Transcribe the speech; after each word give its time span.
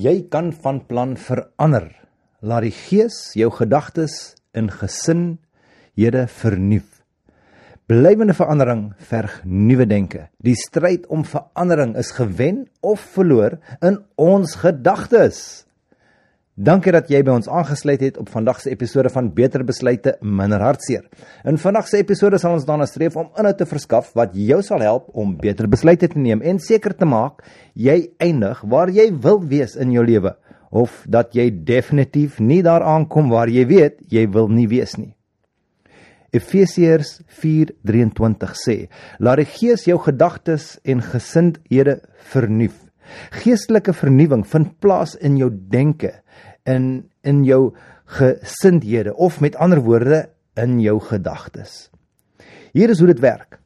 Jy 0.00 0.30
kan 0.32 0.48
van 0.62 0.78
plan 0.88 1.10
verander. 1.20 1.90
Laat 2.40 2.64
die 2.64 2.72
Gees 2.72 3.34
jou 3.36 3.50
gedagtes 3.52 4.14
in 4.56 4.70
gesindhede 4.72 6.22
vernuif. 6.40 7.02
Blywende 7.90 8.32
verandering 8.38 8.94
verg 9.10 9.34
nuwe 9.44 9.84
denke. 9.90 10.28
Die 10.40 10.54
stryd 10.56 11.04
om 11.12 11.26
verandering 11.28 11.96
is 12.00 12.14
gewen 12.16 12.62
of 12.80 13.02
verloor 13.12 13.58
in 13.84 13.98
ons 14.16 14.54
gedagtes. 14.62 15.66
Dankie 16.60 16.92
dat 16.92 17.06
jy 17.08 17.22
by 17.24 17.32
ons 17.38 17.46
aangesluit 17.48 18.02
het 18.04 18.18
op 18.20 18.28
vandag 18.28 18.58
se 18.60 18.68
episode 18.68 19.08
van 19.08 19.30
Beter 19.32 19.62
Besluite 19.64 20.12
Minder 20.20 20.60
Hartseer. 20.60 21.06
In 21.48 21.56
vandag 21.56 21.86
se 21.88 21.96
episode 22.02 22.36
sal 22.36 22.58
ons 22.58 22.66
daarna 22.68 22.84
streef 22.84 23.14
om 23.16 23.30
inhoud 23.40 23.56
te 23.56 23.66
verskaf 23.70 24.10
wat 24.18 24.34
jou 24.36 24.58
sal 24.66 24.84
help 24.84 25.06
om 25.16 25.30
beter 25.40 25.70
besluite 25.72 26.10
te 26.12 26.20
neem 26.20 26.42
en 26.44 26.60
seker 26.60 26.92
te 26.92 27.08
maak 27.08 27.40
jy 27.72 28.10
eindig 28.20 28.60
waar 28.74 28.92
jy 28.92 29.06
wil 29.24 29.40
wees 29.48 29.72
in 29.80 29.94
jou 29.94 30.04
lewe 30.04 30.34
of 30.68 31.00
dat 31.08 31.32
jy 31.38 31.48
definitief 31.48 32.36
nie 32.44 32.60
daar 32.66 32.84
aankom 32.84 33.32
waar 33.32 33.48
jy 33.48 33.64
weet 33.64 33.96
jy 34.12 34.26
wil 34.28 34.52
nie 34.52 34.68
wees 34.68 34.98
nie. 35.00 35.14
Efesiërs 36.36 37.22
4:23 37.40 38.52
sê: 38.66 38.76
Laat 39.18 39.40
die 39.40 39.48
Gees 39.48 39.88
jou 39.88 39.96
gedagtes 39.96 40.76
en 40.84 41.00
gesindhede 41.00 42.02
vernuif. 42.36 42.76
Geestelike 43.42 43.94
vernuwing 43.96 44.44
vind 44.46 44.76
plaas 44.82 45.16
in 45.18 45.38
jou 45.40 45.50
denke 45.50 46.20
in 46.70 47.10
in 47.26 47.42
jou 47.44 47.72
gesindhede 48.10 49.14
of 49.14 49.40
met 49.40 49.56
ander 49.56 49.82
woorde 49.84 50.28
in 50.58 50.80
jou 50.80 50.98
gedagtes. 51.00 51.90
Hier 52.72 52.90
is 52.90 52.98
hoe 52.98 53.10
dit 53.10 53.20
werk. 53.22 53.58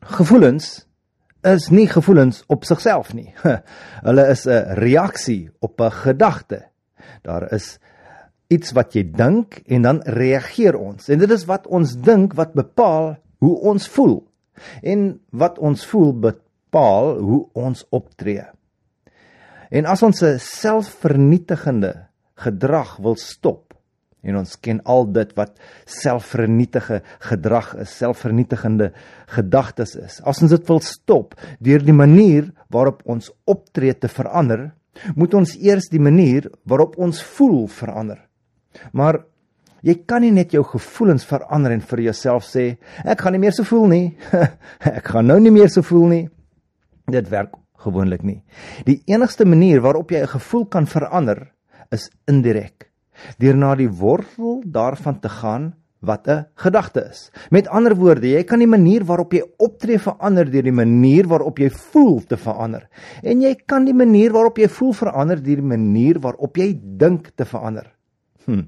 Gevoelens 0.00 0.86
is 1.46 1.68
nie 1.72 1.86
gevoelens 1.88 2.42
op 2.52 2.64
sigself 2.68 3.14
nie. 3.16 3.32
Hulle 4.06 4.26
is 4.32 4.46
'n 4.46 4.76
reaksie 4.80 5.50
op 5.60 5.80
'n 5.80 5.90
gedagte. 5.90 6.68
Daar 7.22 7.52
is 7.52 7.78
iets 8.48 8.72
wat 8.72 8.94
jy 8.94 9.04
dink 9.14 9.62
en 9.66 9.82
dan 9.82 10.02
reageer 10.02 10.76
ons. 10.76 11.08
En 11.08 11.18
dit 11.18 11.30
is 11.30 11.44
wat 11.44 11.66
ons 11.66 11.96
dink 11.96 12.34
wat 12.34 12.52
bepaal 12.52 13.16
hoe 13.38 13.56
ons 13.60 13.88
voel. 13.88 14.26
En 14.82 15.20
wat 15.30 15.58
ons 15.58 15.86
voel 15.86 16.12
bepaal 16.12 17.18
hoe 17.18 17.48
ons 17.52 17.84
optree. 17.88 18.44
En 19.70 19.86
as 19.86 20.02
ons 20.02 20.22
'n 20.22 20.38
selfvernietigende 20.38 22.09
gedrag 22.44 22.96
wil 23.02 23.16
stop 23.20 23.70
en 24.22 24.36
ons 24.36 24.56
ken 24.60 24.80
al 24.84 25.06
dit 25.14 25.30
wat 25.38 25.54
selfvernietige 25.88 27.00
gedrag 27.24 27.72
is, 27.80 27.92
selfvernietigende 28.02 28.90
gedagtes 29.32 29.94
is. 29.96 30.18
As 30.28 30.42
ons 30.44 30.52
dit 30.52 30.66
wil 30.68 30.82
stop 30.84 31.36
deur 31.64 31.84
die 31.84 31.96
manier 31.96 32.50
waarop 32.72 33.02
ons 33.08 33.32
optree 33.48 33.94
te 33.96 34.10
verander, 34.12 34.70
moet 35.16 35.34
ons 35.38 35.54
eers 35.56 35.88
die 35.92 36.02
manier 36.02 36.50
waarop 36.68 36.98
ons 37.00 37.22
voel 37.36 37.64
verander. 37.72 38.18
Maar 38.92 39.22
jy 39.86 39.96
kan 40.06 40.24
nie 40.24 40.34
net 40.34 40.52
jou 40.52 40.62
gevoelens 40.68 41.24
verander 41.24 41.72
en 41.72 41.84
vir 41.92 42.04
jouself 42.10 42.44
sê 42.48 42.66
ek 43.04 43.24
gaan 43.24 43.36
nie 43.36 43.44
meer 43.46 43.56
so 43.56 43.64
voel 43.64 43.88
nie. 43.90 44.04
ek 44.98 45.14
gaan 45.14 45.30
nou 45.30 45.38
nie 45.40 45.54
meer 45.54 45.72
so 45.72 45.86
voel 45.86 46.06
nie. 46.12 46.24
Dit 47.10 47.30
werk 47.32 47.56
gewoonlik 47.80 48.22
nie. 48.26 48.42
Die 48.84 49.00
enigste 49.08 49.46
manier 49.48 49.80
waarop 49.80 50.12
jy 50.12 50.20
'n 50.20 50.34
gevoel 50.36 50.66
kan 50.68 50.86
verander 50.86 51.48
is 51.90 52.08
indirek. 52.30 52.88
Deur 53.38 53.56
na 53.58 53.74
die 53.76 53.90
wortel 53.90 54.62
daarvan 54.64 55.20
te 55.20 55.28
gaan 55.28 55.74
wat 56.00 56.28
'n 56.28 56.46
gedagte 56.54 57.00
is. 57.10 57.30
Met 57.50 57.68
ander 57.68 57.94
woorde, 57.94 58.28
jy 58.28 58.44
kan 58.44 58.58
die 58.58 58.66
manier 58.66 59.04
waarop 59.04 59.32
jy 59.32 59.42
optree 59.58 59.98
verander 59.98 60.50
deur 60.50 60.62
die 60.62 60.72
manier 60.72 61.26
waarop 61.26 61.58
jy 61.58 61.70
voel 61.70 62.20
te 62.20 62.36
verander. 62.36 62.88
En 63.22 63.40
jy 63.40 63.54
kan 63.66 63.84
die 63.84 63.94
manier 63.94 64.32
waarop 64.32 64.58
jy 64.58 64.68
voel 64.68 64.92
verander 64.92 65.42
deur 65.42 65.56
die 65.56 65.76
manier 65.76 66.18
waarop 66.18 66.56
jy 66.56 66.80
dink 66.82 67.30
te 67.36 67.44
verander. 67.44 67.92
Hm. 68.44 68.62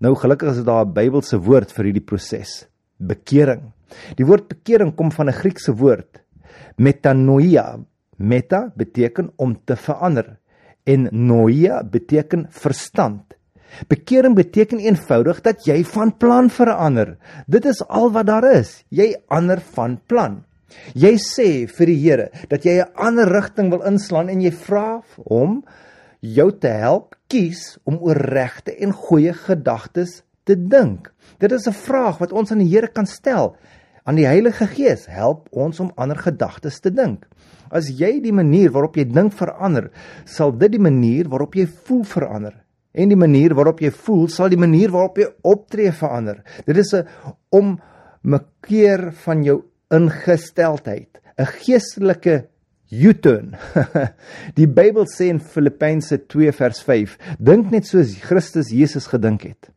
Nou 0.00 0.14
gelukkig 0.14 0.50
is 0.50 0.64
daar 0.64 0.84
'n 0.84 0.92
Bybelse 0.92 1.38
woord 1.38 1.72
vir 1.72 1.84
hierdie 1.84 2.04
proses. 2.04 2.68
Bekering. 2.98 3.72
Die 4.16 4.26
woord 4.26 4.48
bekering 4.48 4.94
kom 4.94 5.10
van 5.12 5.28
'n 5.28 5.32
Griekse 5.32 5.72
woord 5.74 6.26
metanoia 6.76 7.78
Meta 8.16 8.72
beteken 8.76 9.32
om 9.36 9.56
te 9.64 9.76
verander 9.76 10.38
en 10.86 11.08
noia 11.10 11.82
beteken 11.82 12.46
verstand. 12.50 13.34
Bekering 13.90 14.36
beteken 14.38 14.80
eenvoudig 14.80 15.42
dat 15.44 15.66
jy 15.66 15.82
van 15.84 16.14
plan 16.16 16.50
verander. 16.50 17.16
Dit 17.46 17.66
is 17.68 17.82
al 17.88 18.12
wat 18.14 18.28
daar 18.30 18.46
is. 18.54 18.78
Jy 18.88 19.12
ander 19.28 19.60
van 19.74 19.98
plan. 20.06 20.44
Jy 20.94 21.14
sê 21.22 21.48
vir 21.70 21.90
die 21.90 21.98
Here 22.00 22.30
dat 22.50 22.64
jy 22.64 22.80
'n 22.80 22.92
ander 22.94 23.28
rigting 23.28 23.70
wil 23.70 23.82
inslaan 23.82 24.28
en 24.28 24.40
jy 24.40 24.50
vra 24.50 25.02
hom 25.28 25.64
jou 26.20 26.50
te 26.50 26.68
help 26.68 27.14
kies 27.28 27.78
om 27.84 27.98
oor 28.00 28.16
regte 28.16 28.74
en 28.80 28.92
goeie 28.92 29.32
gedagtes 29.32 30.22
te 30.44 30.54
dink. 30.54 31.12
Dit 31.38 31.52
is 31.52 31.66
'n 31.66 31.72
vraag 31.72 32.18
wat 32.18 32.32
ons 32.32 32.50
aan 32.52 32.58
die 32.58 32.70
Here 32.70 32.88
kan 32.88 33.06
stel. 33.06 33.56
Aan 34.06 34.20
die 34.20 34.28
Heilige 34.28 34.68
Gees 34.70 35.08
help 35.10 35.48
ons 35.50 35.80
om 35.82 35.90
ander 35.98 36.18
gedagtes 36.22 36.78
te 36.78 36.92
dink. 36.94 37.24
As 37.74 37.88
jy 37.90 38.20
die 38.22 38.34
manier 38.34 38.70
waarop 38.70 38.94
jy 38.94 39.08
dink 39.10 39.34
verander, 39.34 39.88
sal 40.30 40.52
dit 40.54 40.76
die 40.76 40.82
manier 40.82 41.26
waarop 41.32 41.56
jy 41.58 41.64
voel 41.88 42.04
verander. 42.06 42.54
En 42.94 43.10
die 43.10 43.18
manier 43.18 43.56
waarop 43.58 43.82
jy 43.82 43.90
voel, 43.90 44.28
sal 44.30 44.52
die 44.52 44.60
manier 44.62 44.94
waarop 44.94 45.18
jy 45.18 45.26
optree 45.42 45.90
verander. 45.90 46.38
Dit 46.66 46.78
is 46.78 46.94
'n 46.94 47.04
ommekeer 47.50 49.12
van 49.26 49.42
jou 49.42 49.64
ingesteldheid, 49.90 51.18
'n 51.38 51.46
geestelike 51.46 52.46
U-turn. 52.90 53.56
die 54.60 54.68
Bybel 54.68 55.06
sê 55.10 55.26
in 55.34 55.40
Filippense 55.40 56.26
2 56.26 56.52
vers 56.52 56.80
5, 56.80 57.18
dink 57.40 57.70
net 57.72 57.86
soos 57.86 58.14
Christus 58.22 58.70
Jesus 58.70 59.06
gedink 59.06 59.42
het. 59.42 59.75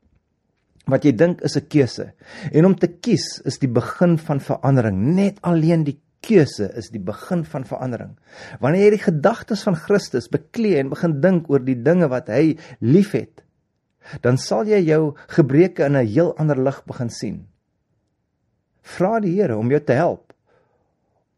Wat 0.90 1.06
jy 1.06 1.14
dink 1.16 1.42
is 1.42 1.58
'n 1.58 1.68
keuse. 1.68 2.14
En 2.52 2.66
om 2.66 2.76
te 2.76 2.88
kies 2.88 3.42
is 3.46 3.60
die 3.60 3.70
begin 3.70 4.18
van 4.18 4.40
verandering. 4.40 5.16
Net 5.16 5.38
alleen 5.42 5.84
die 5.84 6.00
keuse 6.22 6.72
is 6.76 6.90
die 6.90 7.00
begin 7.00 7.46
van 7.46 7.64
verandering. 7.64 8.18
Wanneer 8.60 8.84
jy 8.84 8.98
die 8.98 9.06
gedagtes 9.12 9.64
van 9.64 9.76
Christus 9.76 10.28
beklee 10.28 10.80
en 10.80 10.90
begin 10.90 11.22
dink 11.22 11.50
oor 11.50 11.60
die 11.60 11.82
dinge 11.82 12.10
wat 12.10 12.28
hy 12.28 12.58
liefhet, 12.80 13.44
dan 14.22 14.38
sal 14.38 14.66
jy 14.66 14.82
jou 14.84 15.16
gebreke 15.28 15.86
in 15.86 15.96
'n 15.96 16.08
heel 16.08 16.36
ander 16.38 16.58
lig 16.58 16.84
begin 16.86 17.10
sien. 17.10 17.48
Vra 18.82 19.20
die 19.20 19.36
Here 19.36 19.58
om 19.58 19.70
jou 19.70 19.80
te 19.80 19.94
help 19.94 20.30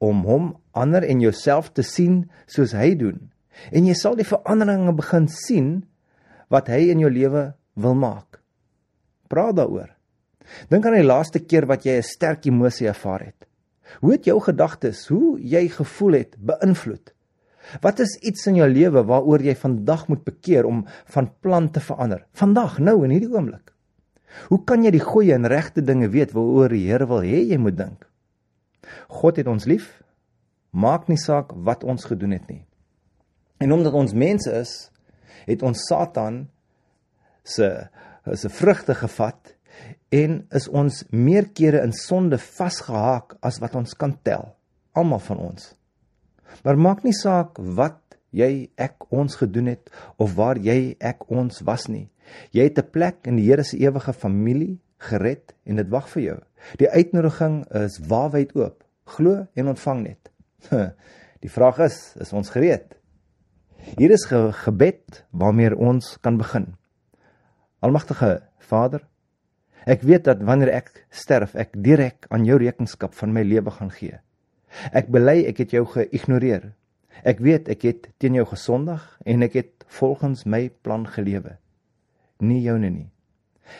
om 0.01 0.23
hom 0.25 0.57
ander 0.73 1.05
en 1.05 1.21
jouself 1.21 1.69
te 1.77 1.85
sien 1.85 2.25
soos 2.49 2.73
hy 2.73 2.95
doen. 2.97 3.29
En 3.69 3.85
jy 3.85 3.93
sal 3.93 4.17
die 4.17 4.25
veranderinge 4.25 4.93
begin 4.97 5.27
sien 5.29 5.71
wat 6.49 6.71
hy 6.73 6.89
in 6.89 7.03
jou 7.03 7.11
lewe 7.11 7.51
wil 7.75 7.95
maak. 7.95 8.40
Praat 9.31 9.55
daaroor. 9.55 9.89
Dink 10.71 10.85
aan 10.85 10.97
die 10.99 11.07
laaste 11.07 11.39
keer 11.39 11.65
wat 11.69 11.85
jy 11.87 11.97
'n 11.99 12.03
sterk 12.03 12.45
emosie 12.45 12.87
ervaar 12.87 13.23
het. 13.25 13.47
Hoe 13.99 14.11
het 14.11 14.25
jou 14.25 14.39
gedagtes, 14.39 15.07
hoe 15.07 15.39
jy 15.39 15.67
gevoel 15.67 16.13
het, 16.13 16.35
beïnvloed? 16.39 17.13
Wat 17.81 17.99
is 17.99 18.17
iets 18.21 18.47
in 18.47 18.55
jou 18.55 18.67
lewe 18.69 19.03
waaroor 19.07 19.43
jy 19.43 19.55
vandag 19.55 20.07
moet 20.07 20.23
bekeer 20.23 20.65
om 20.65 20.85
van 21.13 21.29
plan 21.39 21.69
te 21.71 21.79
verander? 21.79 22.25
Vandag, 22.33 22.79
nou 22.79 23.03
in 23.05 23.13
hierdie 23.15 23.31
oomblik. 23.31 23.71
Hoe 24.49 24.63
kan 24.63 24.83
jy 24.83 24.91
die 24.95 25.03
goeie 25.03 25.33
en 25.35 25.47
regte 25.47 25.83
dinge 25.83 26.09
weet 26.09 26.33
waaroor 26.35 26.69
die 26.69 26.87
Here 26.87 27.07
wil 27.07 27.23
hê 27.25 27.43
jy 27.51 27.57
moet 27.57 27.77
dink? 27.77 28.07
God 29.07 29.37
het 29.37 29.47
ons 29.47 29.67
lief. 29.67 30.01
Maak 30.71 31.09
nie 31.11 31.19
saak 31.19 31.51
wat 31.67 31.83
ons 31.83 32.07
gedoen 32.07 32.31
het 32.31 32.47
nie. 32.49 32.63
En 33.59 33.71
omdat 33.75 33.93
ons 33.93 34.13
mense 34.13 34.51
is, 34.51 34.91
het 35.45 35.63
ons 35.63 35.85
Satan 35.87 36.45
se 37.43 37.89
se 38.33 38.49
vrugte 38.49 38.95
gevat 38.95 39.55
en 40.09 40.41
is 40.51 40.67
ons 40.67 41.03
meer 41.09 41.47
kere 41.55 41.81
in 41.85 41.93
sonde 41.95 42.37
vasgehaak 42.37 43.37
as 43.41 43.59
wat 43.63 43.75
ons 43.79 43.95
kan 43.97 44.17
tel 44.23 44.51
almal 44.97 45.21
van 45.23 45.39
ons. 45.39 45.71
Maar 46.63 46.77
maak 46.77 47.05
nie 47.07 47.15
saak 47.15 47.59
wat 47.77 47.99
jy 48.35 48.69
ek 48.79 49.07
ons 49.11 49.37
gedoen 49.39 49.71
het 49.71 49.91
of 50.19 50.35
waar 50.35 50.59
jy 50.59 50.95
ek 50.99 51.27
ons 51.31 51.63
was 51.67 51.87
nie. 51.87 52.09
Jy 52.51 52.63
het 52.69 52.79
'n 52.79 52.91
plek 52.91 53.27
in 53.27 53.35
die 53.35 53.47
Here 53.47 53.63
se 53.63 53.77
ewige 53.77 54.13
familie 54.13 54.79
gered 54.99 55.53
en 55.65 55.75
dit 55.75 55.89
wag 55.89 56.07
vir 56.09 56.23
jou. 56.23 56.39
Die 56.77 56.89
uitnodiging 56.89 57.65
is 57.71 57.99
waarwyd 57.99 58.55
oop. 58.55 58.83
Glo 59.05 59.47
en 59.55 59.67
ontvang 59.67 60.03
net. 60.03 60.31
Die 61.41 61.49
vraag 61.49 61.79
is 61.79 62.15
is 62.19 62.33
ons 62.33 62.49
gereed? 62.49 62.95
Hier 63.97 64.11
is 64.11 64.25
ge 64.25 64.51
gebed 64.51 65.25
waarmee 65.31 65.75
ons 65.75 66.17
kan 66.21 66.37
begin 66.37 66.75
almagtige 67.81 68.41
Vader 68.59 69.03
Ek 69.89 70.03
weet 70.05 70.27
dat 70.29 70.43
wanneer 70.45 70.69
ek 70.77 70.91
sterf, 71.09 71.55
ek 71.57 71.73
direk 71.73 72.27
aan 72.29 72.45
jou 72.45 72.59
rekenskap 72.61 73.15
van 73.17 73.33
my 73.33 73.41
lewe 73.41 73.73
gaan 73.73 73.89
gee. 73.89 74.19
Ek 74.93 75.09
bely 75.09 75.41
ek 75.49 75.63
het 75.63 75.73
jou 75.73 75.83
geïgnoreer. 75.89 76.71
Ek 77.25 77.41
weet 77.41 77.69
ek 77.69 77.85
het 77.89 78.09
teen 78.21 78.37
jou 78.37 78.45
gesondig 78.45 79.01
en 79.25 79.41
ek 79.41 79.57
het 79.57 79.85
volgens 79.97 80.45
my 80.45 80.69
plan 80.85 81.07
gelewe. 81.09 81.57
Nie 82.39 82.61
joune 82.61 82.89
nie. 82.89 83.09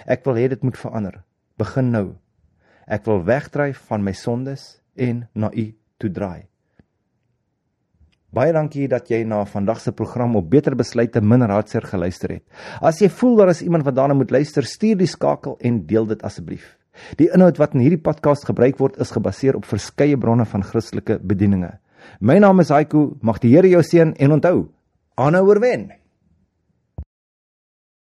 Ek 0.06 0.26
wil 0.26 0.38
hê 0.42 0.50
dit 0.50 0.64
moet 0.66 0.78
verander. 0.78 1.22
Begin 1.58 1.94
nou. 1.94 2.08
Ek 2.90 3.06
wil 3.06 3.22
wegdryf 3.26 3.86
van 3.90 4.04
my 4.04 4.14
sondes 4.18 4.82
en 4.98 5.28
na 5.34 5.52
U 5.54 5.68
toe 6.02 6.10
draai. 6.12 6.51
Baie 8.32 8.54
dankie 8.56 8.86
dat 8.88 9.10
jy 9.12 9.26
na 9.28 9.42
vandag 9.44 9.82
se 9.84 9.92
program 9.92 10.38
op 10.40 10.46
Beter 10.48 10.72
Besluite 10.80 11.20
min 11.20 11.44
raadseer 11.44 11.84
geluister 11.84 12.32
het. 12.38 12.44
As 12.80 13.02
jy 13.04 13.10
voel 13.12 13.36
daar 13.42 13.52
is 13.52 13.60
iemand 13.66 13.84
wat 13.84 13.98
daarna 13.98 14.16
moet 14.16 14.32
luister, 14.32 14.64
stuur 14.64 15.02
die 15.02 15.10
skakel 15.12 15.58
en 15.60 15.82
deel 15.90 16.08
dit 16.08 16.24
asseblief. 16.24 16.78
Die 17.20 17.28
inhoud 17.28 17.60
wat 17.60 17.76
in 17.76 17.84
hierdie 17.84 18.00
podcast 18.00 18.48
gebruik 18.48 18.80
word, 18.80 18.96
is 19.04 19.12
gebaseer 19.12 19.60
op 19.60 19.68
verskeie 19.68 20.16
bronne 20.16 20.48
van 20.48 20.64
Christelike 20.64 21.20
bedieninge. 21.20 21.74
My 22.24 22.40
naam 22.40 22.64
is 22.64 22.72
Haiku, 22.72 23.18
mag 23.20 23.44
die 23.44 23.52
Here 23.52 23.68
jou 23.68 23.84
seën 23.84 24.16
en 24.16 24.40
onthou, 24.40 24.70
aanhou 25.20 25.50
oorwen. 25.52 25.90